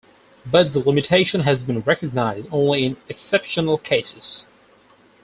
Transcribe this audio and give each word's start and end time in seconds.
But 0.47 0.73
the 0.73 0.79
limitation 0.79 1.41
has 1.41 1.61
been 1.63 1.81
recognized 1.81 2.47
only 2.51 2.85
in 2.87 2.97
exceptional 3.07 3.77
cases. 3.77 4.47